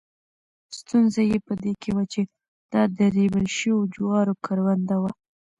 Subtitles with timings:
[0.77, 2.21] ستونزه یې په دې کې وه چې
[2.71, 5.11] دا د ریبل شوو جوارو کرونده وه.